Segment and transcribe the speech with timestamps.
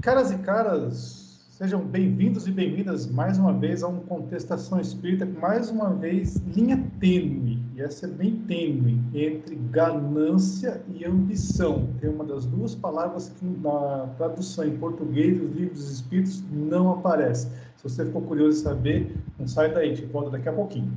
[0.00, 5.70] Caras e caras, sejam bem-vindos e bem-vindas mais uma vez a um Contestação Espírita, mais
[5.70, 11.88] uma vez linha tênue, e essa é bem tênue, entre ganância e ambição.
[12.00, 17.48] Tem uma das duas palavras que na tradução em português dos livros espíritos não aparece.
[17.76, 20.92] Se você ficou curioso em saber, não sai daí, te volta daqui a pouquinho.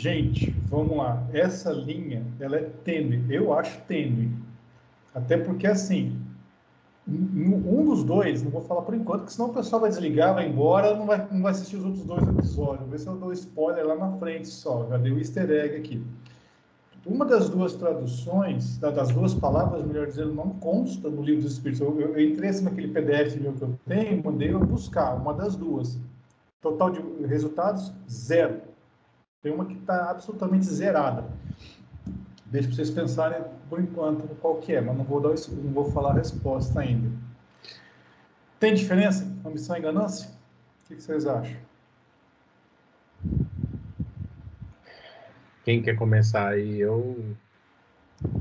[0.00, 1.22] Gente, vamos lá.
[1.30, 3.22] Essa linha, ela é tênue.
[3.28, 4.30] Eu acho tênue.
[5.14, 6.18] Até porque, assim,
[7.06, 10.48] um dos dois, não vou falar por enquanto, porque senão o pessoal vai desligar, vai
[10.48, 12.80] embora, não vai, não vai assistir os outros dois episódios.
[12.80, 14.86] Vou ver se eu dou spoiler lá na frente só.
[14.88, 16.02] Já dei o easter egg aqui.
[17.04, 21.86] Uma das duas traduções, das duas palavras, melhor dizendo, não consta no livro dos Espíritos.
[21.86, 25.56] Eu, eu entrei assim naquele PDF meu que eu tenho, mandei eu buscar uma das
[25.56, 25.98] duas.
[26.62, 28.69] Total de resultados, zero.
[29.42, 31.24] Tem uma que está absolutamente zerada.
[32.46, 35.90] Deixa para vocês pensarem por enquanto qual que é, mas não vou, dar, não vou
[35.90, 37.10] falar a resposta ainda.
[38.58, 39.24] Tem diferença?
[39.44, 40.28] Ambição e ganância?
[40.28, 41.56] O que, que vocês acham?
[45.64, 47.34] Quem quer começar aí, eu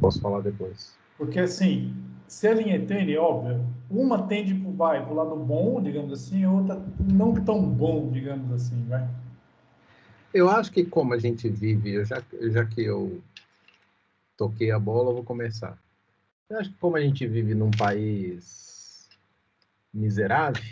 [0.02, 0.98] posso falar depois.
[1.18, 1.96] Porque assim,
[2.28, 6.52] se a linha é tênue, óbvio, uma tende para o lado bom, digamos assim, a
[6.52, 9.08] outra não tão bom, digamos assim, vai.
[10.34, 13.22] Eu acho que como a gente vive, já, já que eu
[14.38, 15.78] toquei a bola, eu vou começar.
[16.50, 19.10] Eu acho que como a gente vive num país
[19.94, 20.64] miserável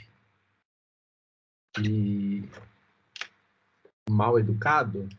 [1.84, 2.48] e
[4.10, 5.10] mal educado,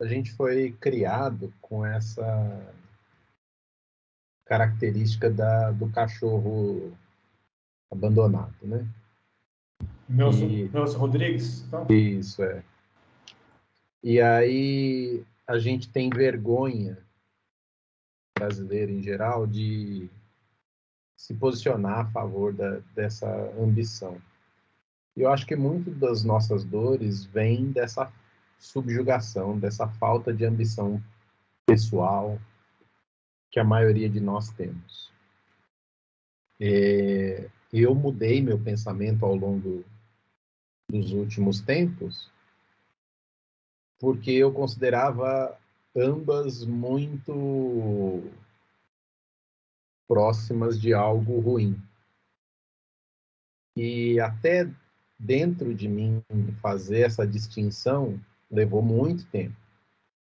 [0.00, 2.74] a gente foi criado com essa
[4.44, 6.92] característica da, do cachorro
[7.90, 8.86] abandonado, né?
[10.08, 10.68] Nelson, e...
[10.68, 11.64] Nelson Rodrigues?
[11.66, 11.86] Então?
[11.88, 12.62] Isso, é.
[14.06, 16.98] E aí a gente tem vergonha,
[18.38, 20.10] brasileiro em geral, de
[21.16, 23.26] se posicionar a favor da, dessa
[23.58, 24.20] ambição.
[25.16, 28.12] E eu acho que muito das nossas dores vem dessa
[28.58, 31.02] subjugação, dessa falta de ambição
[31.64, 32.38] pessoal
[33.50, 35.10] que a maioria de nós temos.
[36.60, 39.82] É, eu mudei meu pensamento ao longo
[40.90, 42.33] dos últimos tempos
[44.04, 45.58] porque eu considerava
[45.96, 48.22] ambas muito
[50.06, 51.80] próximas de algo ruim.
[53.74, 54.70] E até
[55.18, 56.22] dentro de mim
[56.60, 58.20] fazer essa distinção
[58.50, 59.56] levou muito tempo,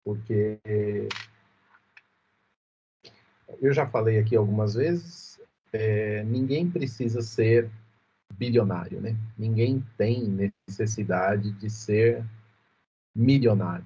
[0.04, 0.60] porque
[3.62, 5.40] eu já falei aqui algumas vezes,
[5.72, 7.72] é, ninguém precisa ser
[8.34, 9.16] bilionário, né?
[9.38, 12.22] Ninguém tem necessidade de ser
[13.16, 13.86] milionário.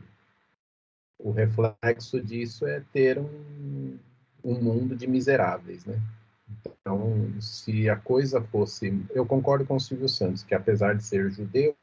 [1.18, 3.98] O reflexo disso é ter um,
[4.44, 6.00] um mundo de miseráveis, né?
[6.48, 9.04] Então, se a coisa fosse.
[9.12, 11.76] Eu concordo com o Silvio Santos, que apesar de ser judeu,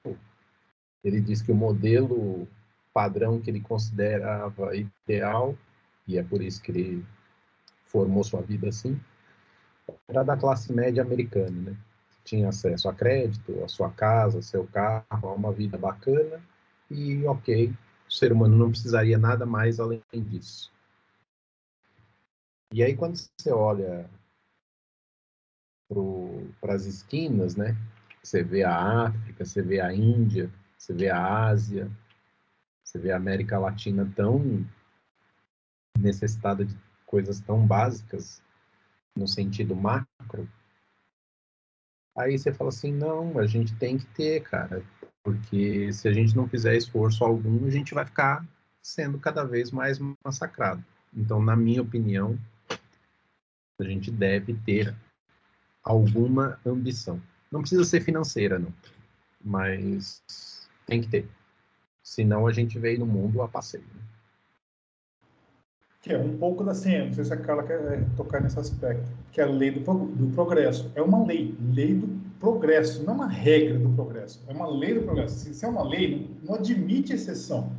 [1.03, 2.47] ele diz que o modelo
[2.95, 5.57] padrão que ele considerava ideal,
[6.07, 7.05] e é por isso que ele
[7.87, 9.01] formou sua vida assim,
[10.09, 11.77] era da classe média americana, né?
[12.25, 16.41] Tinha acesso a crédito, a sua casa, seu carro, a uma vida bacana,
[16.93, 17.73] e ok,
[18.09, 20.73] o ser humano não precisaria nada mais além disso.
[22.73, 24.09] E aí quando você olha
[26.61, 27.77] para as esquinas, né?
[28.23, 31.91] Você vê a África, você vê a Índia, você vê a Ásia,
[32.83, 34.65] você vê a América Latina tão
[35.99, 36.77] necessitada de
[37.07, 38.43] coisas tão básicas
[39.15, 40.49] no sentido macro.
[42.17, 44.85] Aí você fala assim, não, a gente tem que ter, cara,
[45.23, 48.45] porque se a gente não fizer esforço algum, a gente vai ficar
[48.81, 50.85] sendo cada vez mais massacrado.
[51.15, 52.39] Então, na minha opinião,
[53.79, 54.95] a gente deve ter
[55.83, 57.21] alguma ambição.
[57.51, 58.73] Não precisa ser financeira, não,
[59.45, 60.23] mas
[60.87, 61.29] tem que ter.
[62.03, 63.85] Senão a gente veio no mundo a passeio.
[63.95, 64.01] Né?
[66.01, 68.59] Que é um pouco da ciência, não sei se a Carla quer é, tocar nesse
[68.59, 70.91] aspecto, que é a lei do, do progresso.
[70.97, 74.95] É uma lei, lei do progresso, não é uma regra do progresso, é uma lei
[74.95, 75.55] do progresso.
[75.55, 77.71] Se, é uma lei, não, admite exceção.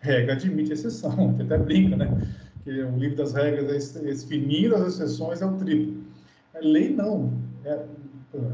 [0.00, 2.08] Regra admite exceção, que até brinca, né?
[2.64, 6.02] Que o livro das regras é exfinir as exceções é o triplo.
[6.52, 7.32] A lei não,
[7.64, 7.84] é a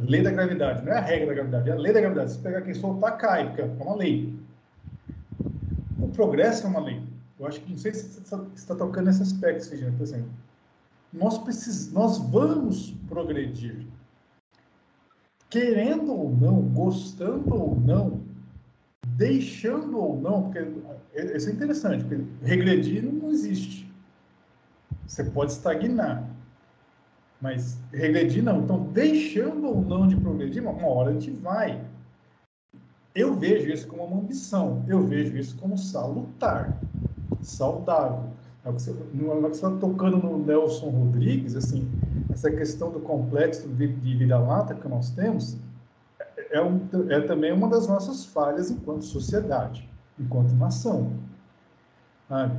[0.06, 2.32] lei da gravidade, não é a regra da gravidade, é a lei da gravidade.
[2.32, 4.34] Se pegar quem soltar, cai, porque é uma lei.
[5.98, 7.00] O progresso é uma lei.
[7.40, 9.66] Eu acho que não sei se você está tocando nesse aspecto,
[9.96, 10.30] por exemplo.
[11.10, 13.86] Nós, precis, nós vamos progredir
[15.48, 18.20] querendo ou não, gostando ou não,
[19.06, 20.60] deixando ou não, porque
[21.34, 23.90] isso é interessante, porque regredir não existe.
[25.06, 26.28] Você pode estagnar,
[27.40, 28.62] mas regredir não.
[28.62, 31.82] Então, deixando ou não de progredir, uma hora a gente vai.
[33.14, 36.78] Eu vejo isso como uma ambição, eu vejo isso como salutar,
[37.40, 38.30] saudável.
[38.64, 38.90] É você,
[39.52, 41.88] está tocando no Nelson Rodrigues, assim,
[42.30, 45.56] essa questão do complexo de, vira-lata que nós temos
[46.36, 49.88] é, é, um, é também uma das nossas falhas enquanto sociedade,
[50.18, 51.12] enquanto nação.
[52.28, 52.58] Sabe?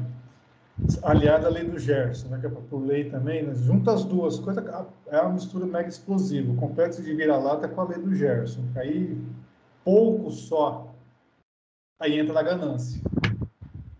[1.03, 4.39] aliada à lei do Gerson, né, que é por lei também, né, junta as duas
[4.39, 4.63] coisas,
[5.07, 8.63] é uma mistura mega explosiva, o complexo de vira-lata com a lei do Gerson.
[8.75, 9.17] Aí,
[9.83, 10.93] pouco só,
[11.99, 13.01] aí entra na ganância.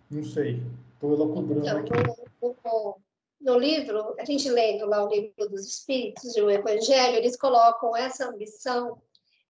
[0.10, 0.64] Não sei.
[1.02, 2.26] Elocubrando então.
[2.42, 3.02] No, no,
[3.42, 7.96] no, livro, a gente lendo lá o livro dos Espíritos e o Evangelho, eles colocam
[7.96, 9.02] essa ambição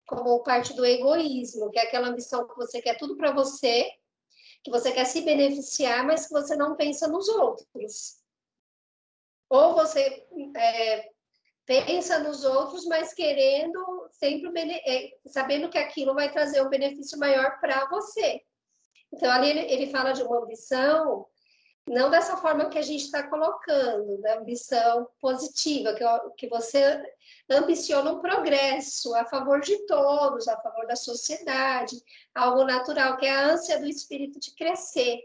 [0.07, 3.91] como parte do egoísmo, que é aquela ambição que você quer tudo para você,
[4.63, 8.17] que você quer se beneficiar, mas que você não pensa nos outros.
[9.49, 10.27] Ou você
[10.57, 11.11] é,
[11.65, 14.49] pensa nos outros, mas querendo sempre
[14.87, 18.43] é, sabendo que aquilo vai trazer um benefício maior para você.
[19.13, 21.27] Então ali ele, ele fala de uma ambição
[21.89, 26.05] não dessa forma que a gente está colocando, da ambição positiva, que,
[26.37, 27.01] que você
[27.49, 31.97] ambiciona um progresso a favor de todos, a favor da sociedade,
[32.35, 35.21] algo natural, que é a ânsia do espírito de crescer.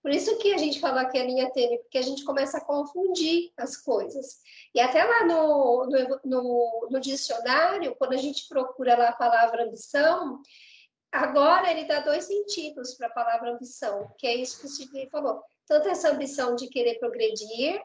[0.00, 2.64] Por isso que a gente fala que é linha tênue, porque a gente começa a
[2.64, 4.40] confundir as coisas.
[4.74, 9.64] E até lá no, no, no, no dicionário, quando a gente procura lá a palavra
[9.64, 10.40] ambição,
[11.12, 15.08] agora ele dá dois sentidos para a palavra ambição, que é isso que o Sidney
[15.10, 17.80] falou tanto essa ambição de querer progredir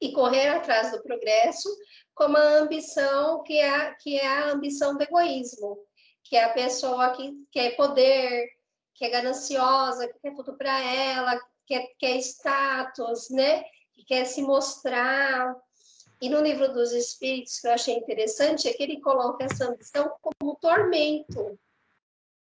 [0.00, 1.68] e correr atrás do progresso,
[2.14, 5.78] como a ambição que é, que é a ambição do egoísmo,
[6.24, 8.48] que é a pessoa que quer poder,
[8.94, 13.62] que é gananciosa, que quer tudo para ela, que quer, quer status, né?
[13.92, 15.54] Que quer se mostrar.
[16.20, 20.10] E no livro dos Espíritos, que eu achei interessante, é que ele coloca essa ambição
[20.20, 21.58] como tormento.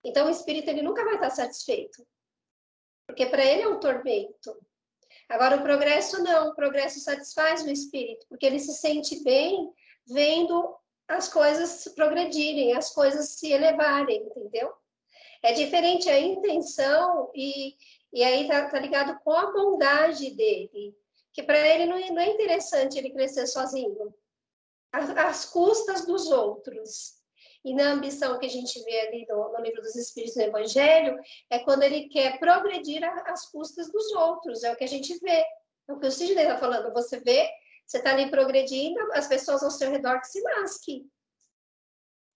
[0.05, 2.07] Então, o espírito ele nunca vai estar satisfeito
[3.17, 4.55] porque para ele é um tormento.
[5.27, 9.73] Agora, o progresso não, o progresso satisfaz o espírito, porque ele se sente bem
[10.07, 10.77] vendo
[11.09, 14.71] as coisas progredirem, as coisas se elevarem, entendeu?
[15.43, 17.75] É diferente a intenção e,
[18.13, 20.95] e aí tá, tá ligado com a bondade dele,
[21.33, 24.15] que para ele não, não, é interessante ele crescer sozinho,
[24.93, 27.15] às, custas dos outros.
[27.67, 31.19] E na ambição que a gente vê ali no, no livro dos Espíritos no Evangelho,
[31.51, 35.45] é quando ele quer progredir às custas dos outros, é o que a gente vê.
[35.89, 36.93] É o que o Sidney está falando.
[36.93, 37.51] Você vê,
[37.85, 41.11] você está ali progredindo, as pessoas ao seu redor que se lasquem.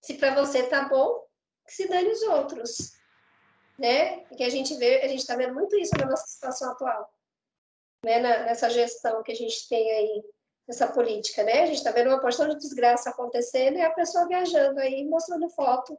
[0.01, 1.25] Se para você tá bom,
[1.65, 2.91] que se dane os outros.
[3.79, 4.25] Né?
[4.35, 7.09] Que a gente vê, a gente está vendo muito isso na nossa situação atual.
[8.03, 8.19] Né?
[8.19, 10.23] Na, nessa gestão que a gente tem aí
[10.71, 11.63] essa política, né?
[11.63, 15.49] A gente está vendo uma porção de desgraça acontecendo e a pessoa viajando aí, mostrando
[15.49, 15.97] foto.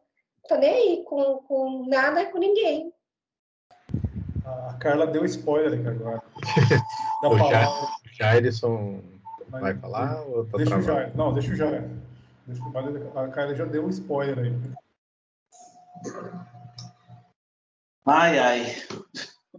[0.49, 2.93] Tá nem aí com, com nada e com ninguém.
[4.45, 6.23] A Carla deu spoiler aqui agora.
[7.23, 7.69] o ja
[8.13, 9.01] Jairson
[9.49, 10.23] vai falar?
[10.23, 11.17] Ou tá deixa o Jair.
[11.17, 11.89] Não, deixa o Jair.
[12.47, 12.63] Deixa,
[13.15, 14.53] a Carla já deu um spoiler aí.
[18.05, 18.77] Ai, ai.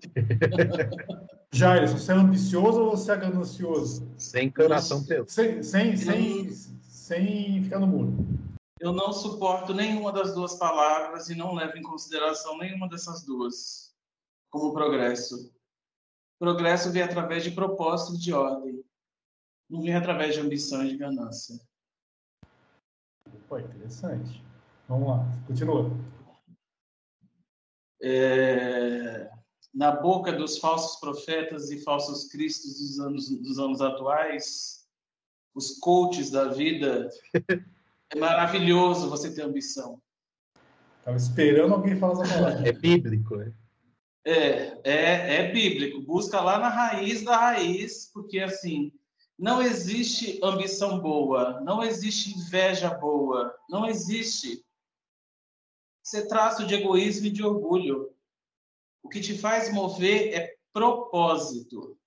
[1.54, 4.12] Jair, você é ambicioso ou você é ganancioso?
[4.18, 5.28] Sem coração teu.
[5.30, 8.28] Sem, sem, sem, sem ficar no muro.
[8.80, 13.96] Eu não suporto nenhuma das duas palavras e não levo em consideração nenhuma dessas duas
[14.50, 15.54] como progresso.
[16.40, 18.84] Progresso vem através de propósito de ordem,
[19.70, 21.62] não vem através de ambição e de ganância.
[23.48, 24.44] Pô, interessante.
[24.90, 25.92] Vamos lá, continua.
[28.02, 29.30] É
[29.74, 34.86] na boca dos falsos profetas e falsos cristos dos anos, dos anos atuais,
[35.56, 37.10] os coaches da vida,
[38.14, 40.00] é maravilhoso você ter ambição.
[41.00, 42.70] Estava esperando alguém falar essa palavra.
[42.70, 43.54] É bíblico, né?
[44.26, 46.02] É, é, é bíblico.
[46.02, 48.94] Busca lá na raiz da raiz, porque assim,
[49.38, 54.64] não existe ambição boa, não existe inveja boa, não existe.
[56.04, 58.13] Isso é traço de egoísmo e de orgulho.
[59.04, 62.00] O que te faz mover é propósito.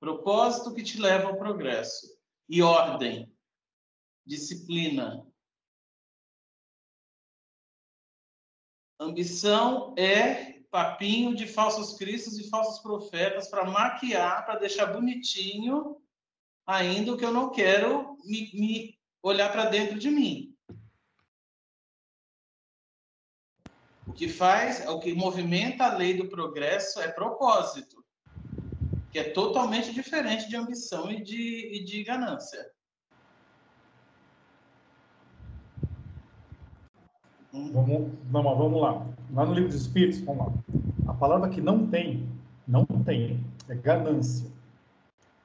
[0.00, 2.18] Propósito que te leva ao progresso.
[2.48, 3.32] E ordem,
[4.26, 5.26] disciplina.
[9.00, 16.02] Ambição é papinho de falsos cristos e falsos profetas para maquiar, para deixar bonitinho
[16.66, 20.57] ainda o que eu não quero me, me olhar para dentro de mim.
[24.08, 28.02] O que faz, o que movimenta a lei do progresso é propósito,
[29.12, 32.66] que é totalmente diferente de ambição e de, e de ganância.
[37.52, 39.06] Vamos, vamos, vamos lá.
[39.32, 40.52] Lá no livro dos Espíritos, vamos lá.
[41.08, 42.28] A palavra que não tem,
[42.66, 44.50] não tem, é ganância.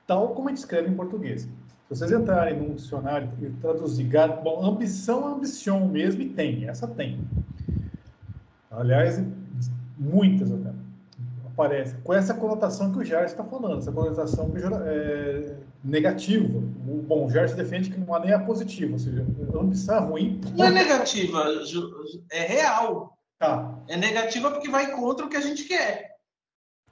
[0.07, 1.43] Tal como a gente escreve em português.
[1.43, 1.49] Se
[1.89, 4.09] vocês entrarem num dicionário e traduzir,
[4.41, 7.19] bom, ambição é ambição mesmo e tem, essa tem.
[8.73, 9.21] Aliás,
[9.97, 10.73] muitas até
[11.53, 14.51] aparecem, com essa conotação que o Jair está falando, essa conotação
[14.85, 16.57] é, negativa.
[16.57, 19.95] O, bom, o Jair defende que não há nem a positiva, ou seja, a ambição
[19.95, 20.41] é ruim.
[20.55, 21.43] Não é negativa,
[22.31, 23.17] é real.
[23.37, 23.77] Tá.
[23.87, 26.15] É negativa porque vai contra o que a gente quer.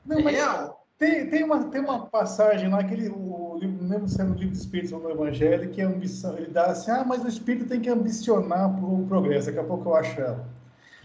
[0.05, 0.85] Não, é real.
[0.97, 4.59] Tem, tem, uma, tem uma passagem lá que ele, o, mesmo sendo o livro do
[4.59, 7.89] Espírito no Evangelho, que a ambição, ele dá assim, ah, mas o Espírito tem que
[7.89, 9.47] ambicionar o progresso.
[9.47, 10.47] Daqui a pouco eu acho ela.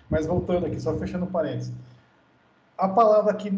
[0.08, 1.72] Mas voltando aqui, só fechando parênteses.
[2.78, 3.50] A palavra que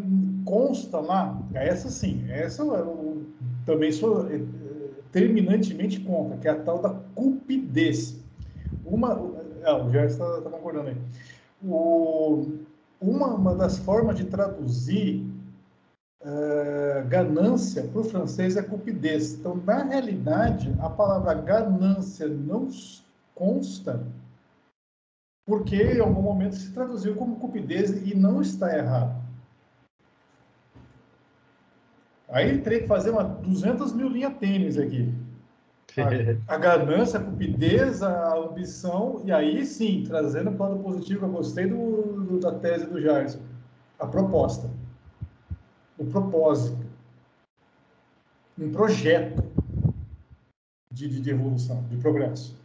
[0.45, 3.25] consta lá, essa sim, essa eu
[3.65, 4.41] também sou eh,
[5.11, 8.17] terminantemente contra, que é a tal da cupidez.
[8.85, 9.21] Uma,
[9.65, 10.97] ah, o Gerson está tá concordando aí.
[11.61, 12.47] O,
[13.01, 15.25] uma, uma das formas de traduzir
[16.21, 19.33] uh, ganância para o francês é cupidez.
[19.33, 22.69] Então, na realidade, a palavra ganância não
[23.35, 24.05] consta
[25.49, 29.19] porque em algum momento se traduziu como cupidez e não está errado.
[32.27, 35.11] Aí teria que fazer uma 200 mil linhas tênis aqui.
[36.47, 41.31] A, a, ganância, a cupidez, a ambição, e aí sim, trazendo o lado positivo, eu
[41.31, 43.39] gostei do, do, da tese do Jairson,
[43.97, 44.69] a proposta,
[45.97, 46.85] o propósito,
[48.55, 49.43] um projeto
[50.93, 52.58] de, de, de evolução, de progresso.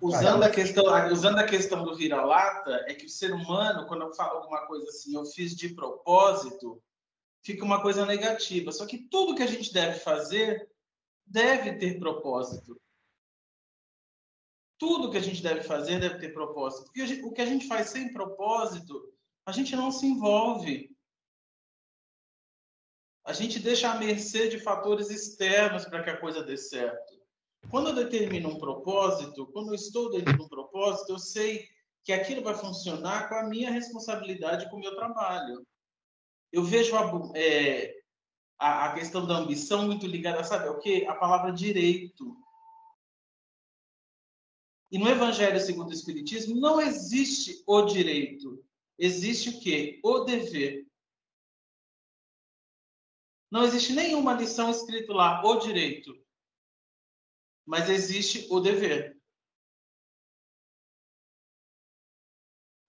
[0.00, 4.14] Usando a, questão, usando a questão do vira-lata, é que o ser humano, quando eu
[4.14, 6.80] falo alguma coisa assim, eu fiz de propósito,
[7.42, 8.70] fica uma coisa negativa.
[8.70, 10.70] Só que tudo que a gente deve fazer
[11.26, 12.80] deve ter propósito.
[14.78, 16.84] Tudo que a gente deve fazer deve ter propósito.
[16.84, 19.12] Porque gente, o que a gente faz sem propósito,
[19.44, 20.96] a gente não se envolve.
[23.24, 27.07] A gente deixa à mercê de fatores externos para que a coisa dê certo.
[27.70, 31.68] Quando eu determino um propósito, quando eu estou dentro de um propósito, eu sei
[32.02, 35.66] que aquilo vai funcionar com a minha responsabilidade com o meu trabalho.
[36.50, 37.94] Eu vejo a, é,
[38.58, 41.04] a, a questão da ambição muito ligada, sabe, o que?
[41.06, 42.34] A palavra direito.
[44.90, 48.64] E no Evangelho segundo o Espiritismo não existe o direito.
[48.98, 50.00] Existe o quê?
[50.02, 50.86] O dever.
[53.50, 56.18] Não existe nenhuma lição escrito lá, o direito
[57.68, 59.14] mas existe o dever.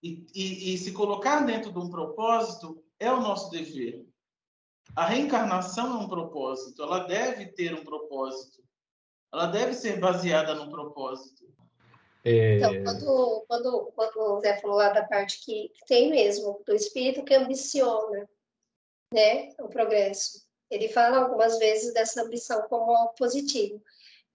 [0.02, 4.08] E, e, e, se colocar dentro de um propósito é o nosso dever.
[4.96, 8.64] A reencarnação é um propósito, ela deve ter um propósito.
[9.30, 11.46] Ela deve ser baseada num propósito.
[12.24, 12.56] É...
[12.56, 16.74] Então, quando, quando, quando o Zé falou lá da parte que, que tem mesmo, do
[16.74, 18.26] espírito que ambiciona
[19.12, 23.82] né, o progresso, ele fala algumas vezes dessa ambição como algo positivo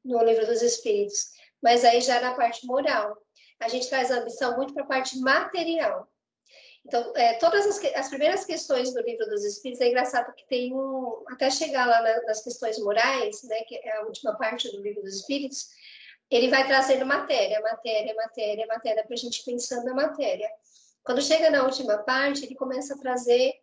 [0.06, 1.32] no livro dos Espíritos,
[1.62, 3.18] mas aí já na parte moral.
[3.60, 6.08] A gente traz a ambição muito para a parte material.
[6.86, 10.74] Então, é, todas as, as, primeiras questões do livro dos Espíritos, é engraçado que tem
[10.74, 11.24] um.
[11.30, 15.02] Até chegar lá na, nas questões morais, né, que é a última parte do livro
[15.02, 15.70] dos Espíritos,
[16.30, 20.48] ele vai trazendo matéria, matéria, matéria, matéria, para a gente pensando na matéria.
[21.04, 23.54] Quando chega na última parte, ele começa a trazer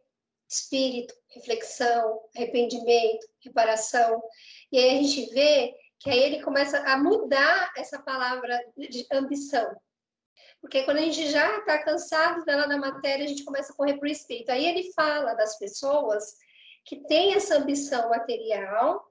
[0.48, 4.22] espírito, reflexão, arrependimento, reparação.
[4.70, 9.74] E aí a gente vê que aí ele começa a mudar essa palavra de ambição.
[10.60, 13.98] Porque quando a gente já está cansado dela da matéria, a gente começa a correr
[13.98, 14.50] para o espírito.
[14.50, 16.36] Aí ele fala das pessoas
[16.84, 19.04] que têm essa ambição material,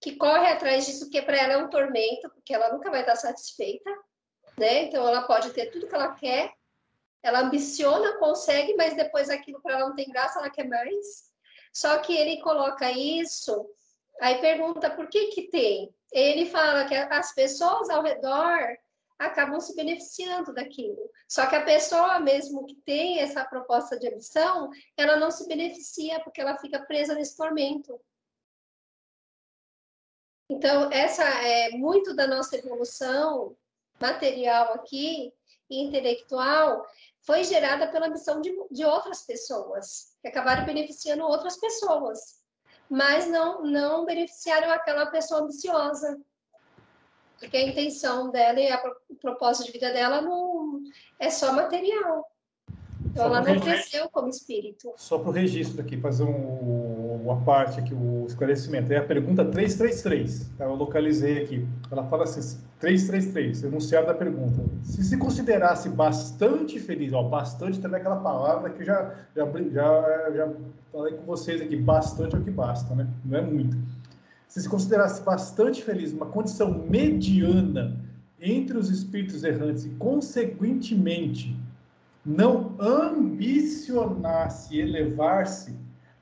[0.00, 3.16] que corre atrás disso, que para ela é um tormento, porque ela nunca vai estar
[3.16, 3.90] satisfeita,
[4.56, 4.84] né?
[4.84, 6.52] Então ela pode ter tudo que ela quer,
[7.22, 11.24] ela ambiciona, consegue, mas depois aquilo para ela não tem graça, ela quer mais.
[11.72, 13.68] Só que ele coloca isso,
[14.20, 15.92] aí pergunta por que que tem?
[16.12, 18.76] Ele fala que as pessoas ao redor
[19.18, 21.10] acabam se beneficiando daquilo.
[21.28, 26.20] Só que a pessoa mesmo que tem essa proposta de ambição, ela não se beneficia
[26.20, 27.98] porque ela fica presa nesse tormento.
[30.48, 33.56] Então, essa é muito da nossa evolução
[34.00, 35.32] material aqui
[35.68, 36.86] intelectual
[37.22, 42.35] foi gerada pela ambição de, de outras pessoas, que acabaram beneficiando outras pessoas
[42.88, 46.18] mas não, não beneficiaram aquela pessoa ambiciosa.
[47.38, 50.80] Porque a intenção dela e a, o propósito de vida dela não
[51.18, 52.24] é só material.
[53.14, 54.92] ela não cresceu como espírito.
[54.96, 56.30] Só para o registro aqui, fazer um,
[57.26, 58.92] uma parte aqui, o esclarecimento.
[58.92, 60.64] É a pergunta 333, tá?
[60.64, 61.66] eu localizei aqui.
[61.90, 64.62] Ela fala assim, 333, enunciado da pergunta.
[64.82, 70.30] Se se considerasse bastante feliz, ó, bastante também é aquela palavra que já, já, já,
[70.34, 70.52] já
[70.92, 73.08] falei com vocês aqui, bastante é o que basta, né?
[73.24, 73.76] Não é muito.
[74.46, 77.96] Se se considerasse bastante feliz, uma condição mediana
[78.40, 81.56] entre os espíritos errantes e, consequentemente,
[82.24, 85.74] não ambicionasse elevar-se,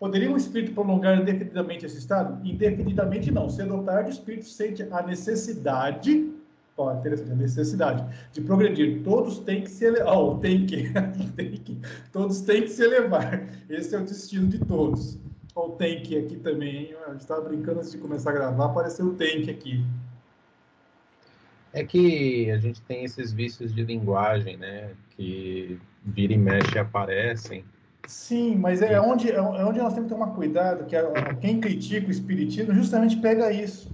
[0.05, 2.39] poderia um espírito prolongar indefinidamente esse estado?
[2.47, 3.49] Indefinidamente não.
[3.49, 6.31] Cedo ou tarde, o espírito sente a necessidade,
[6.77, 9.03] ó, interessante, a necessidade de progredir.
[9.03, 10.15] Todos têm que se elevar.
[10.15, 10.93] Oh, tem que,
[11.37, 11.79] tem que,
[12.13, 13.49] todos têm que se elevar.
[13.71, 15.19] Esse é o destino de todos.
[15.57, 16.95] Olha o tank aqui também?
[17.07, 19.83] A gente estava brincando antes de começar a gravar, apareceu o tank aqui.
[21.73, 24.91] É que a gente tem esses vícios de linguagem, né?
[25.17, 27.65] Que vira e mexe aparecem.
[28.07, 30.97] Sim, mas é onde, é onde nós temos que tomar cuidado, que
[31.41, 33.91] quem critica o espiritismo justamente pega isso.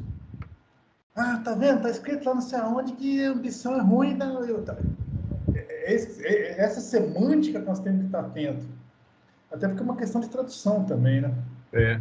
[1.14, 1.82] Ah, tá vendo?
[1.82, 4.14] Tá escrito lá não sei aonde que a ambição é ruim.
[4.14, 4.76] Não, eu, tá.
[5.84, 8.64] Esse, essa semântica que nós temos que estar atento.
[9.50, 11.34] Até porque é uma questão de tradução também, né?
[11.72, 12.00] É.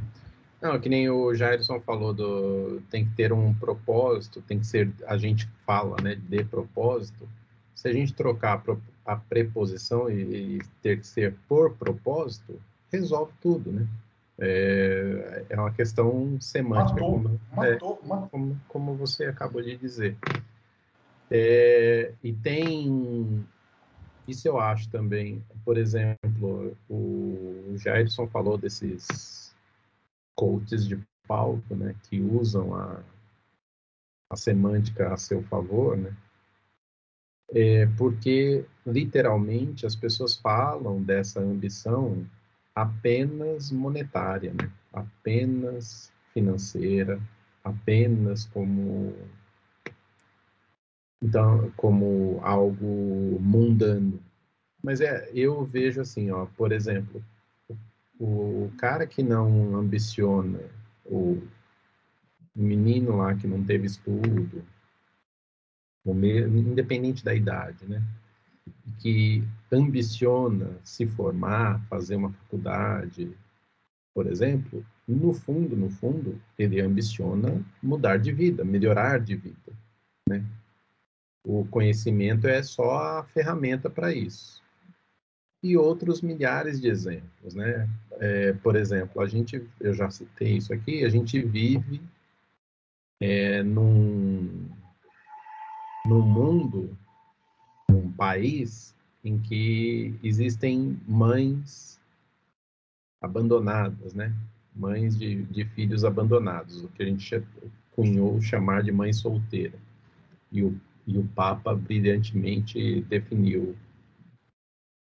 [0.62, 4.92] Não, que nem o Jairson falou do tem que ter um propósito, tem que ser
[5.08, 7.28] a gente fala, né, de propósito.
[7.74, 8.62] Se a gente trocar
[9.10, 12.62] a preposição e, e ter que ser por propósito,
[12.92, 13.88] resolve tudo, né?
[14.42, 18.30] É, é uma questão semântica, matou, como, matou, é, matou.
[18.30, 20.16] Como, como, você acabou de dizer.
[21.30, 23.46] É, e tem
[24.28, 29.56] isso eu acho também, por exemplo, o Jairson falou desses
[30.36, 33.01] coaches de palco, né, que usam a,
[34.32, 36.15] a semântica a seu favor, né,
[37.54, 42.26] é porque literalmente as pessoas falam dessa ambição
[42.74, 47.20] apenas monetária, né, apenas financeira,
[47.64, 49.14] apenas como
[51.22, 54.20] então como algo mundano.
[54.82, 57.22] Mas é, eu vejo assim, ó, por exemplo,
[58.20, 60.60] o cara que não ambiciona,
[61.06, 61.42] o
[62.56, 64.64] menino lá que não teve estudo,
[66.13, 68.02] independente da idade, né?
[69.00, 73.32] Que ambiciona se formar, fazer uma faculdade,
[74.13, 79.74] por exemplo, no fundo, no fundo, ele ambiciona mudar de vida, melhorar de vida,
[80.28, 80.43] né?
[81.43, 84.62] O conhecimento é só a ferramenta para isso
[85.62, 87.88] e outros milhares de exemplos, né?
[88.13, 92.02] É, por exemplo, a gente, eu já citei isso aqui, a gente vive
[93.22, 94.69] é, num,
[96.06, 96.98] num mundo,
[97.90, 102.00] num país em que existem mães
[103.22, 104.34] abandonadas, né?
[104.76, 107.44] Mães de, de filhos abandonados, o que a gente
[107.92, 109.78] cunhou chamar de mãe solteira.
[110.52, 113.76] E o, e o Papa brilhantemente definiu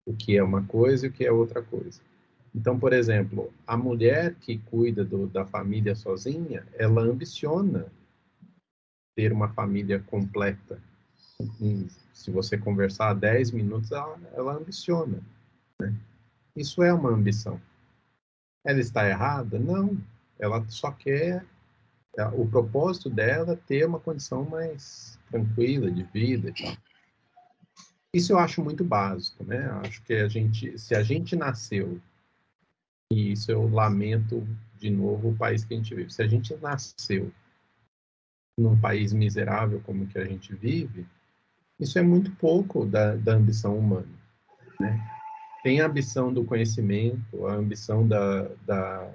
[0.05, 2.01] o que é uma coisa e o que é outra coisa.
[2.53, 7.87] Então, por exemplo, a mulher que cuida do, da família sozinha, ela ambiciona
[9.15, 10.79] ter uma família completa.
[12.13, 15.19] se você conversar 10 minutos, ela, ela ambiciona.
[15.79, 15.93] Né?
[16.55, 17.59] Isso é uma ambição.
[18.65, 19.59] Ela está errada?
[19.59, 19.97] Não.
[20.39, 21.45] Ela só quer.
[22.33, 26.77] O propósito dela é ter uma condição mais tranquila de vida e tal.
[28.13, 29.67] Isso eu acho muito básico, né?
[29.83, 31.99] Acho que a gente, se a gente nasceu,
[33.11, 34.47] e isso eu lamento
[34.77, 37.31] de novo o país que a gente vive, se a gente nasceu
[38.57, 41.05] num país miserável como que a gente vive,
[41.79, 44.07] isso é muito pouco da, da ambição humana,
[44.79, 45.09] né?
[45.63, 49.09] Tem a ambição do conhecimento, a ambição da, da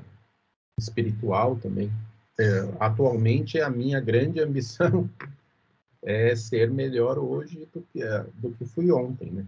[0.78, 1.92] espiritual também.
[2.40, 5.08] É, atualmente, a minha grande ambição
[6.02, 9.46] é ser melhor hoje do que, é, do que fui ontem, né?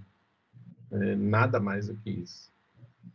[0.93, 2.51] É, nada mais do que isso.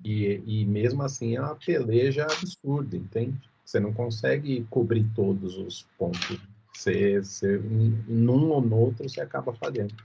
[0.03, 3.38] E, e mesmo assim é uma peleja absurda, entende?
[3.63, 6.39] Você não consegue cobrir todos os pontos.
[6.75, 7.57] Você, você,
[8.05, 9.95] num ou no outro, você acaba falhando.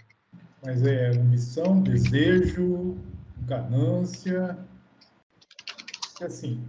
[0.65, 2.97] Mas é ambição, desejo,
[3.41, 4.57] ganância.
[6.23, 6.63] Assim,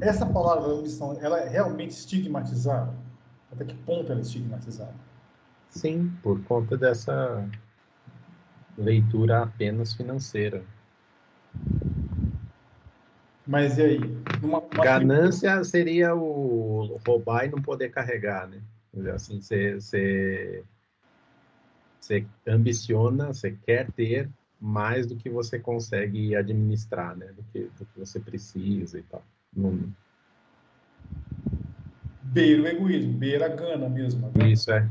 [0.00, 2.94] essa palavra ambição, ela é realmente estigmatizada?
[3.52, 4.94] Até que ponto ela é estigmatizada?
[5.68, 7.46] Sim, por conta dessa
[8.78, 10.64] leitura apenas financeira.
[13.46, 13.98] Mas e aí?
[14.42, 18.62] Uma, uma Ganância seria o roubar e não poder carregar, né?
[19.14, 20.64] Assim, você, você,
[22.00, 24.30] você ambiciona, você quer ter,
[24.60, 27.26] mais do que você consegue administrar, né?
[27.26, 29.22] Do que, do que você precisa e tal.
[29.54, 29.92] Não...
[32.22, 34.32] Beira o egoísmo, beira a gana mesmo.
[34.34, 34.48] Né?
[34.48, 34.88] Isso, é.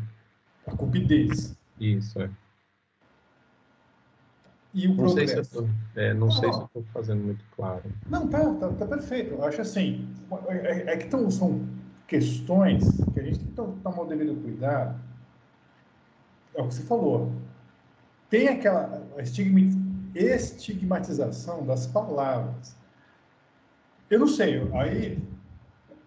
[0.67, 1.57] A cupidez.
[1.79, 2.29] Isso, é.
[4.73, 5.33] E o não progresso.
[5.33, 7.83] Sei se eu tô, é, não, sei se eu estou fazendo muito claro.
[8.09, 9.33] Não, tá, tá, tá perfeito.
[9.33, 10.07] Eu acho assim,
[10.47, 11.67] é, é que tão, são
[12.13, 15.01] questões que a gente tem que tomar o devido cuidado.
[16.53, 17.31] É o que você falou.
[18.29, 22.75] Tem aquela estigmatização das palavras.
[24.11, 25.17] Eu não sei, aí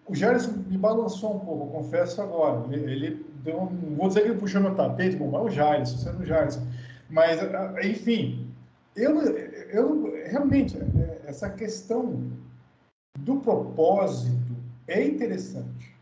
[0.05, 2.73] o Gerson me balançou um pouco, confesso agora.
[2.73, 6.21] Ele, deu, não vou dizer que ele puxou meu tapete, bom, é o Jairson, sendo
[6.21, 6.65] o Jairson.
[7.09, 7.41] Mas,
[7.83, 8.49] enfim,
[8.95, 10.77] eu, eu realmente,
[11.25, 12.31] essa questão
[13.19, 14.55] do propósito
[14.87, 15.96] é interessante.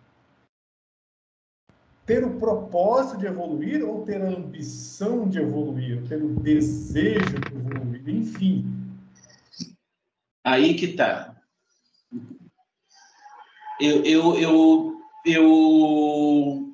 [2.05, 7.55] Ter o propósito de evoluir ou ter a ambição de evoluir, ter o desejo de
[7.55, 8.65] evoluir, enfim.
[10.43, 11.35] Aí que tá.
[13.81, 16.65] Eu, eu, eu, eu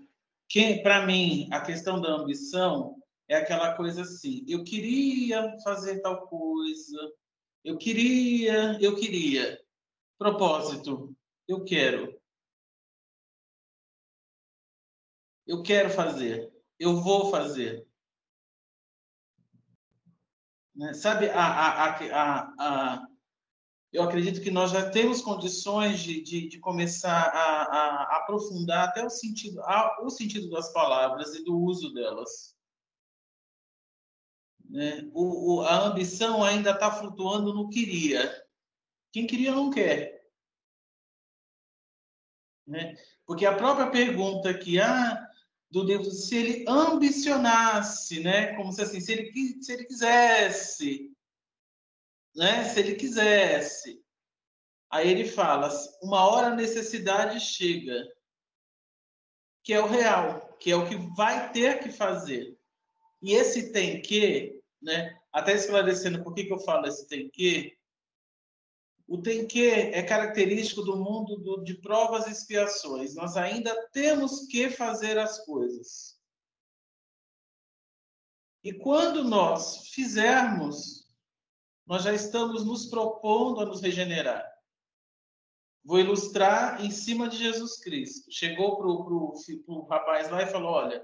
[0.83, 6.97] para mim, a questão da ambição é aquela coisa assim, eu queria fazer tal coisa,
[7.63, 9.57] eu queria, eu queria.
[10.17, 11.15] Propósito,
[11.47, 12.20] eu quero.
[15.51, 17.85] Eu quero fazer, eu vou fazer.
[20.73, 20.93] Né?
[20.93, 23.07] Sabe, a, a, a, a,
[23.91, 29.05] eu acredito que nós já temos condições de, de, de começar a, a, aprofundar até
[29.05, 32.55] o sentido, a, o sentido das palavras e do uso delas.
[34.69, 35.11] Né?
[35.13, 38.41] O, o, a ambição ainda está flutuando no queria.
[39.11, 40.29] Quem queria não quer.
[42.65, 42.95] Né?
[43.25, 45.27] Porque a própria pergunta que ah,
[45.71, 48.55] do Deus, se ele ambicionasse, né?
[48.55, 51.12] como se assim, se ele, se ele quisesse,
[52.36, 52.65] né?
[52.65, 54.03] se ele quisesse.
[54.91, 55.69] Aí ele fala,
[56.03, 58.05] uma hora a necessidade chega,
[59.63, 62.57] que é o real, que é o que vai ter que fazer.
[63.21, 65.15] E esse tem que né?
[65.31, 67.77] Até esclarecendo por que, que eu falo esse tem que.
[69.12, 73.13] O tem que é característico do mundo do, de provas e expiações.
[73.13, 76.17] Nós ainda temos que fazer as coisas.
[78.63, 81.12] E quando nós fizermos,
[81.86, 84.50] nós já estamos nos propondo a nos regenerar.
[85.84, 88.32] Vou ilustrar em cima de Jesus Cristo.
[88.32, 91.04] Chegou para o rapaz lá e falou: Olha,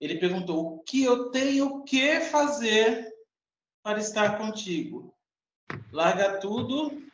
[0.00, 3.14] ele perguntou: O que eu tenho que fazer
[3.80, 5.16] para estar contigo?
[5.92, 7.11] Larga tudo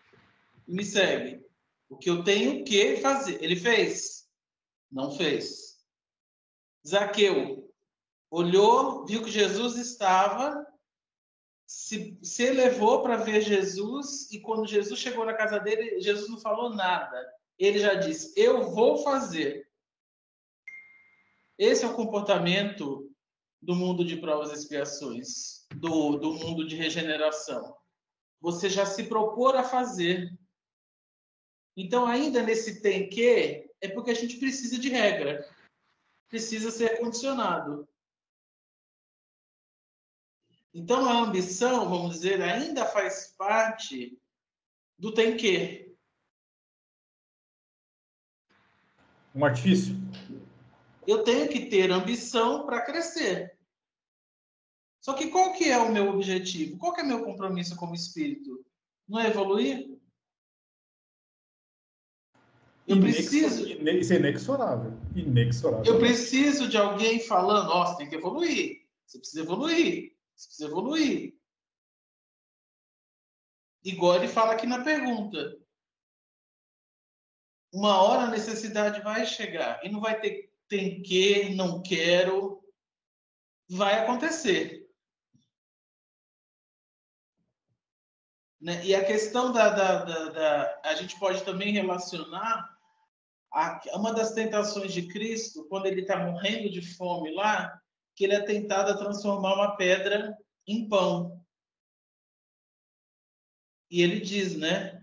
[0.68, 1.44] me segue.
[1.88, 3.42] O que eu tenho que fazer?
[3.42, 4.28] Ele fez?
[4.90, 5.78] Não fez.
[6.86, 7.68] Zaqueu
[8.30, 10.66] olhou, viu que Jesus estava,
[11.66, 16.38] se, se elevou para ver Jesus, e quando Jesus chegou na casa dele, Jesus não
[16.40, 17.16] falou nada.
[17.58, 19.68] Ele já disse: Eu vou fazer.
[21.58, 23.10] Esse é o comportamento
[23.60, 27.76] do mundo de provas e expiações, do, do mundo de regeneração.
[28.40, 30.37] Você já se propor a fazer.
[31.78, 35.48] Então, ainda nesse tem que, é porque a gente precisa de regra.
[36.28, 37.88] Precisa ser condicionado.
[40.74, 44.20] Então, a ambição, vamos dizer, ainda faz parte
[44.98, 45.94] do tem que.
[49.34, 49.94] Um artifício
[51.08, 53.56] eu tenho que ter ambição para crescer.
[55.00, 56.76] Só que qual que é o meu objetivo?
[56.76, 58.62] Qual que é o meu compromisso como espírito?
[59.08, 59.97] Não é evoluir?
[62.88, 63.66] Eu preciso.
[63.66, 64.92] Isso é inexorável.
[65.14, 65.84] Inexorável.
[65.84, 68.86] Eu preciso de alguém falando, ó, oh, você tem que evoluir.
[69.06, 70.16] Você precisa evoluir.
[70.34, 71.34] Você precisa evoluir.
[73.84, 75.56] Igual ele fala aqui na pergunta.
[77.72, 82.62] Uma hora a necessidade vai chegar e não vai ter tem que, não quero,
[83.70, 84.86] vai acontecer.
[88.60, 88.84] Né?
[88.84, 92.77] E a questão da, da, da, da, A gente pode também relacionar
[93.94, 97.80] uma das tentações de Cristo, quando ele está morrendo de fome lá,
[98.14, 101.44] que ele é tentado a transformar uma pedra em pão.
[103.90, 104.98] E ele diz, né?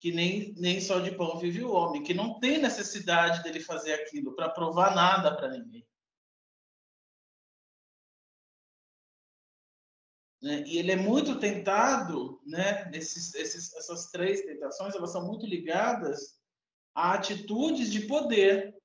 [0.00, 3.94] que nem, nem só de pão vive o homem, que não tem necessidade dele fazer
[3.94, 5.86] aquilo para provar nada para ninguém.
[10.40, 10.62] Né?
[10.66, 12.84] E ele é muito tentado, né?
[12.90, 16.37] Nesses, esses, essas três tentações, elas são muito ligadas
[16.98, 18.76] a atitudes de poder.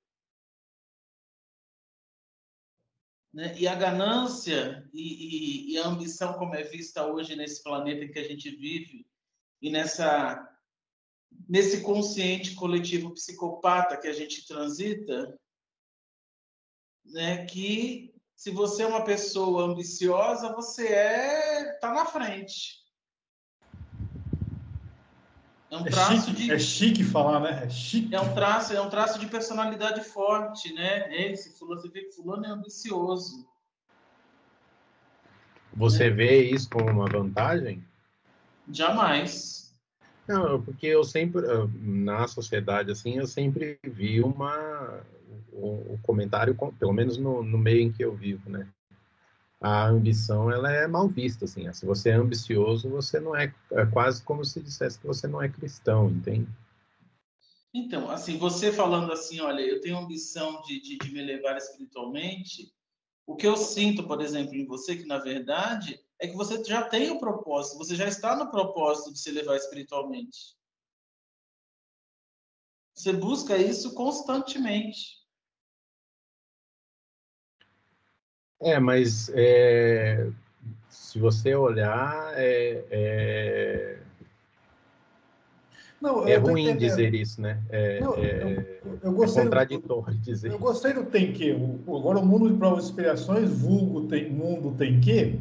[3.33, 3.57] Né?
[3.57, 8.11] E a ganância e, e, e, a ambição, como é vista hoje nesse planeta em
[8.11, 9.07] que a gente vive,
[9.59, 10.47] e nessa,
[11.49, 15.35] nesse consciente coletivo psicopata que a gente transita,
[17.03, 17.47] né?
[17.47, 22.82] que se você é uma pessoa ambiciosa, você é tá na frente.
[25.73, 26.51] É um é traço chique, de.
[26.51, 27.63] É chique falar, né?
[27.63, 28.13] É chique.
[28.13, 31.11] É um traço, é um traço de personalidade forte, né?
[31.11, 33.43] Esse fulano, você vê que fulano é ambicioso.
[35.73, 37.83] Você vê isso como uma vantagem?
[38.71, 39.75] Jamais.
[40.27, 41.41] Não, porque eu sempre,
[41.81, 45.01] na sociedade, assim, eu sempre vi uma,
[45.51, 48.67] o, um comentário, pelo menos no, no meio em que eu vivo, né?
[49.63, 51.71] A ambição ela é mal vista assim.
[51.71, 55.41] Se você é ambicioso, você não é, é quase como se dissesse que você não
[55.41, 56.49] é cristão, entende?
[57.73, 62.75] Então, assim, você falando assim, olha, eu tenho ambição de, de, de me elevar espiritualmente,
[63.25, 66.83] o que eu sinto, por exemplo, em você, que na verdade é que você já
[66.83, 70.57] tem o propósito, você já está no propósito de se elevar espiritualmente.
[72.93, 75.22] Você busca isso constantemente.
[78.63, 80.27] É, mas é,
[80.89, 83.97] se você olhar, é, é,
[86.03, 87.61] não, é ruim dizer isso, né?
[87.69, 90.51] É, não, eu, é, eu gostei é contraditório do, dizer.
[90.51, 91.51] Eu gostei do tem que.
[91.51, 95.39] Agora, o mundo de provas e inspirações, vulgo tem, mundo tem que.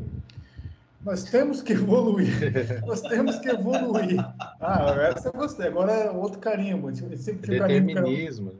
[1.05, 2.29] Nós temos que evoluir.
[2.87, 4.21] Nós temos que evoluir.
[4.61, 5.67] Ah, essa eu gostei.
[5.67, 6.95] Agora é outro carimbo.
[7.17, 8.53] Sempre Determinismo.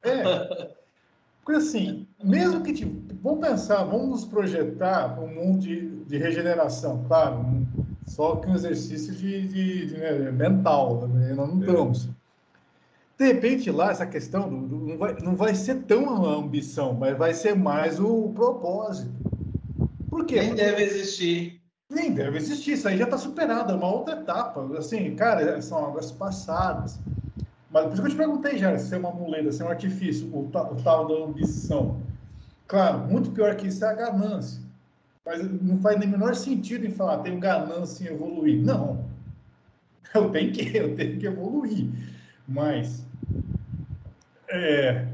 [0.00, 0.30] Carimbo.
[0.30, 0.70] É.
[1.44, 6.18] Porque assim, mesmo que tipo, vamos pensar, vamos nos projetar para um mundo de, de
[6.18, 7.66] regeneração, claro, um,
[8.06, 11.66] só que um exercício de, de, de né, mental, né, nós não é.
[11.66, 12.08] estamos.
[13.16, 16.94] De repente lá essa questão do, do, não, vai, não vai ser tão a ambição,
[16.94, 19.12] mas vai ser mais o propósito.
[20.08, 20.40] Por quê?
[20.40, 21.60] Nem deve existir.
[21.90, 24.66] Nem deve existir, isso aí já está superado, é uma outra etapa.
[24.76, 27.00] Assim, cara, são águas passadas.
[27.70, 29.68] Mas por isso que eu te perguntei já, se é uma muleta, se é um
[29.68, 32.00] artifício, o, o tal da ambição.
[32.66, 34.62] Claro, muito pior que isso é a ganância.
[35.24, 38.62] Mas não faz nem menor sentido em falar, tenho ganância em evoluir.
[38.62, 39.06] Não.
[40.14, 41.90] Eu tenho que, eu tenho que evoluir.
[42.48, 43.04] Mas.
[44.48, 45.06] É,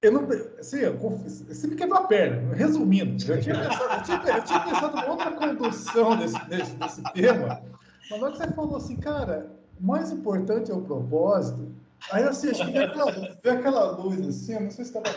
[0.00, 0.28] eu não.
[0.60, 2.54] Assim, eu, você me quebrou a perna.
[2.54, 7.02] Resumindo, eu tinha pensado, eu tinha, eu tinha pensado em outra condução desse, desse, desse
[7.14, 7.62] tema.
[8.10, 11.74] Mas na que você falou assim, cara, o mais importante é o propósito.
[12.10, 13.10] Aí assim, acho que vê aquela,
[13.52, 15.14] aquela luz assim, eu não sei se estava.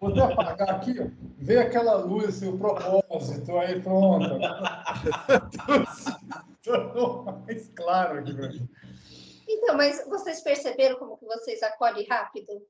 [0.00, 1.06] Vou até apagar aqui, ó.
[1.38, 4.28] Vê aquela luz, assim, o propósito, aí pronto.
[6.62, 8.68] Tudo mais claro aqui pra mim.
[9.48, 12.66] Então, mas vocês perceberam como que vocês acolhem rápido?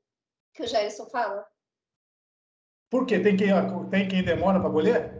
[0.54, 1.46] Que o Gerson fala?
[2.88, 3.20] Por quê?
[3.20, 3.50] Tem quem,
[3.90, 5.19] tem quem demora para colher?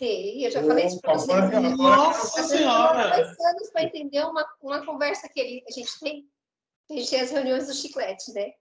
[0.00, 0.42] Ter.
[0.42, 1.76] Eu já falei isso para vocês.
[1.76, 3.10] Nossa Senhora!
[3.10, 6.28] Dois anos para entender uma, uma conversa que ele, a gente tem.
[6.90, 8.52] A gente tem as reuniões do chiclete, né?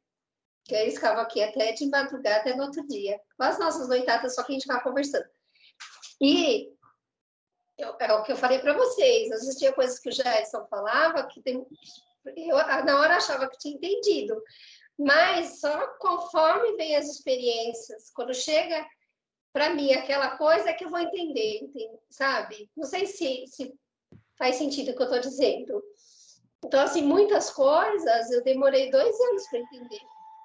[0.65, 3.19] Que eles ficavam aqui até de madrugada, até no outro dia.
[3.35, 5.25] Com as nossas noitadas, só que a gente ficava conversando.
[6.21, 6.69] E
[7.75, 9.31] eu, é o que eu falei para vocês.
[9.31, 11.65] Às vezes tinha coisas que o Gerson falava que tem,
[12.35, 14.39] eu na hora achava que tinha entendido.
[14.99, 18.85] Mas só conforme vem as experiências, quando chega
[19.51, 21.99] para mim, aquela coisa é que eu vou entender, entende?
[22.09, 22.69] sabe?
[22.75, 23.73] Não sei se, se
[24.37, 25.83] faz sentido o que eu estou dizendo.
[26.63, 30.01] Então, assim, muitas coisas eu demorei dois anos para entender.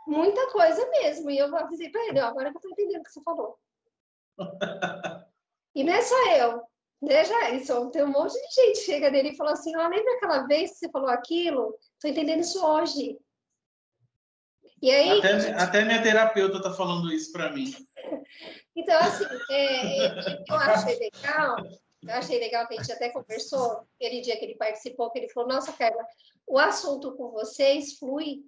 [0.07, 1.31] Muita coisa mesmo.
[1.31, 3.59] E eu avisei para ele, ó, agora que eu estou entendendo o que você falou.
[5.75, 6.63] e não é só eu,
[7.03, 7.91] né, Jairson?
[7.91, 10.73] Tem um monte de gente que chega nele e fala assim, ó, lembra aquela vez
[10.73, 11.77] que você falou aquilo?
[11.95, 13.19] Estou entendendo isso hoje.
[14.85, 15.55] E aí, até, gente...
[15.55, 17.75] até minha terapeuta está falando isso para mim.
[18.77, 21.57] Então, assim, é, é, eu achei legal,
[22.03, 25.31] eu achei legal que a gente até conversou aquele dia que ele participou, que ele
[25.31, 26.07] falou, nossa, Carla,
[26.47, 28.45] o assunto com vocês flui,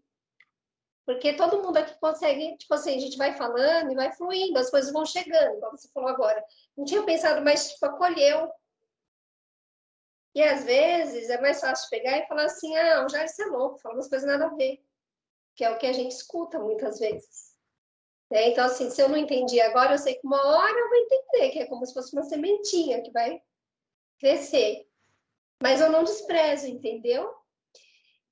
[1.06, 4.68] porque todo mundo aqui consegue, tipo assim, a gente vai falando e vai fluindo, as
[4.68, 6.44] coisas vão chegando, como você falou agora.
[6.76, 8.50] Não tinha pensado, mas tipo, acolheu.
[10.34, 13.78] E às vezes é mais fácil pegar e falar assim, ah, já isso é louco,
[13.78, 14.84] fala umas coisas nada a ver.
[15.56, 17.56] Que é o que a gente escuta muitas vezes.
[18.30, 18.48] Né?
[18.48, 21.50] Então, assim, se eu não entendi agora, eu sei que uma hora eu vou entender,
[21.50, 23.40] que é como se fosse uma sementinha que vai
[24.18, 24.86] crescer.
[25.62, 27.32] Mas eu não desprezo, entendeu?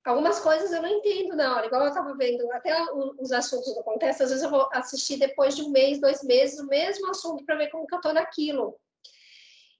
[0.04, 3.82] Algumas coisas eu não entendo na hora, igual eu estava vendo, até os assuntos do
[3.82, 7.42] contexto, às vezes eu vou assistir depois de um mês, dois meses, o mesmo assunto
[7.46, 8.78] para ver como que eu estou naquilo.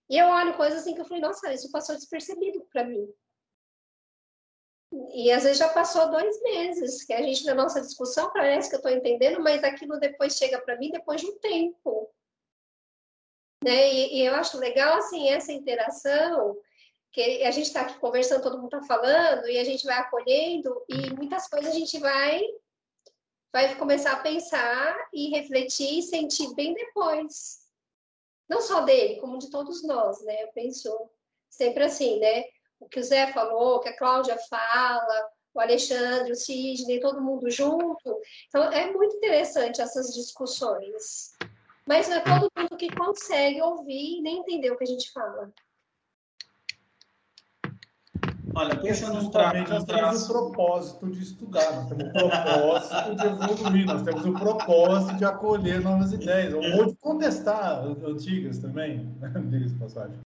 [0.09, 3.07] E eu olho coisas assim que eu falei, nossa, isso passou despercebido para mim.
[5.13, 8.77] E às vezes já passou dois meses, que a gente, na nossa discussão, parece que
[8.77, 12.11] eu estou entendendo, mas aquilo depois chega para mim depois de um tempo.
[13.63, 13.93] Né?
[13.93, 16.57] E, e eu acho legal, assim, essa interação,
[17.11, 20.85] que a gente está aqui conversando, todo mundo está falando, e a gente vai acolhendo,
[20.89, 22.41] e muitas coisas a gente vai
[23.53, 27.61] vai começar a pensar e refletir e sentir bem depois.
[28.49, 30.43] Não só dele, como de todos nós, né?
[30.43, 30.91] Eu penso
[31.49, 32.43] sempre assim, né?
[32.85, 37.23] O que o Zé falou, o que a Cláudia fala, o Alexandre, o Sidney, todo
[37.23, 38.21] mundo junto.
[38.49, 41.33] Então, é muito interessante essas discussões.
[41.87, 45.11] Mas não é todo mundo que consegue ouvir e nem entender o que a gente
[45.13, 45.53] fala.
[48.57, 49.69] Olha, pensa num traço.
[49.69, 54.33] Nós temos o propósito de estudar, nós temos o propósito de evoluir, nós temos o
[54.33, 59.13] propósito de acolher novas ideias, ou de contestar antigas também,
[59.51, 60.24] diga-se passagem.